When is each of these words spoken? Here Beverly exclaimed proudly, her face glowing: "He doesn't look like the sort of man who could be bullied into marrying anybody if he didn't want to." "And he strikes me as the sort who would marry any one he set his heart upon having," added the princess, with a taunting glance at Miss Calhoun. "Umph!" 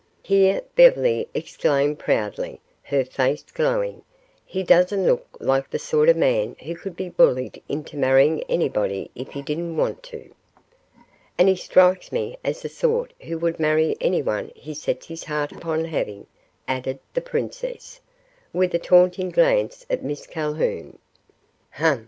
Here 0.23 0.63
Beverly 0.75 1.27
exclaimed 1.35 1.99
proudly, 1.99 2.59
her 2.81 3.05
face 3.05 3.43
glowing: 3.43 4.01
"He 4.43 4.63
doesn't 4.63 5.05
look 5.05 5.37
like 5.39 5.69
the 5.69 5.77
sort 5.77 6.09
of 6.09 6.17
man 6.17 6.55
who 6.63 6.73
could 6.73 6.95
be 6.95 7.07
bullied 7.07 7.61
into 7.69 7.97
marrying 7.97 8.41
anybody 8.49 9.11
if 9.13 9.29
he 9.33 9.43
didn't 9.43 9.77
want 9.77 10.01
to." 10.05 10.31
"And 11.37 11.47
he 11.47 11.55
strikes 11.55 12.11
me 12.11 12.35
as 12.43 12.63
the 12.63 12.67
sort 12.67 13.13
who 13.19 13.37
would 13.37 13.59
marry 13.59 13.95
any 14.01 14.23
one 14.23 14.51
he 14.55 14.73
set 14.73 15.03
his 15.05 15.25
heart 15.25 15.51
upon 15.51 15.85
having," 15.85 16.25
added 16.67 16.97
the 17.13 17.21
princess, 17.21 17.99
with 18.53 18.73
a 18.73 18.79
taunting 18.79 19.29
glance 19.29 19.85
at 19.87 20.03
Miss 20.03 20.25
Calhoun. 20.25 20.97
"Umph!" 21.79 21.99